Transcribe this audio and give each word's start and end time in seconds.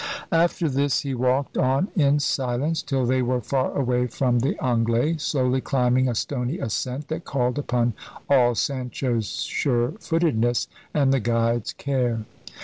After 0.31 0.67
this 0.67 1.01
he 1.01 1.13
walked 1.13 1.59
on 1.59 1.89
in 1.95 2.17
silence 2.19 2.81
till 2.81 3.05
they 3.05 3.21
were 3.21 3.39
far 3.39 3.77
away 3.77 4.07
from 4.07 4.39
the 4.39 4.57
"Anglais," 4.59 5.17
slowly 5.19 5.61
climbing 5.61 6.09
a 6.09 6.15
stony 6.15 6.57
ascent 6.57 7.07
that 7.09 7.23
called 7.23 7.59
upon 7.59 7.93
all 8.27 8.55
Sancho's 8.55 9.27
sure 9.43 9.89
footedness 9.99 10.67
and 10.91 11.13
the 11.13 11.19
guide's 11.19 11.71
care. 11.73 12.25